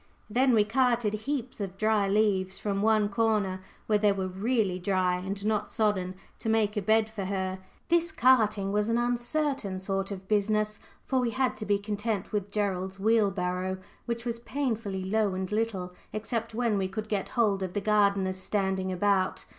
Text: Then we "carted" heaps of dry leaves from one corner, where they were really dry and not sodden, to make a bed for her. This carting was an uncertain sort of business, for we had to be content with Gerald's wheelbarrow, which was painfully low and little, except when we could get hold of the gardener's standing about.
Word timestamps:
Then 0.31 0.55
we 0.55 0.63
"carted" 0.63 1.13
heaps 1.13 1.61
of 1.61 1.77
dry 1.77 2.07
leaves 2.07 2.57
from 2.57 2.81
one 2.81 3.07
corner, 3.07 3.61
where 3.85 3.99
they 3.99 4.11
were 4.11 4.27
really 4.27 4.79
dry 4.79 5.17
and 5.17 5.45
not 5.45 5.69
sodden, 5.69 6.15
to 6.39 6.49
make 6.49 6.75
a 6.75 6.81
bed 6.81 7.07
for 7.07 7.25
her. 7.25 7.59
This 7.87 8.11
carting 8.11 8.71
was 8.71 8.89
an 8.89 8.97
uncertain 8.97 9.77
sort 9.77 10.09
of 10.09 10.27
business, 10.27 10.79
for 11.05 11.19
we 11.19 11.29
had 11.29 11.55
to 11.57 11.67
be 11.67 11.77
content 11.77 12.31
with 12.31 12.49
Gerald's 12.49 12.99
wheelbarrow, 12.99 13.77
which 14.07 14.25
was 14.25 14.39
painfully 14.39 15.03
low 15.03 15.35
and 15.35 15.51
little, 15.51 15.93
except 16.13 16.55
when 16.55 16.79
we 16.79 16.87
could 16.87 17.07
get 17.07 17.29
hold 17.37 17.61
of 17.61 17.73
the 17.73 17.79
gardener's 17.81 18.37
standing 18.37 18.91
about. 18.91 19.45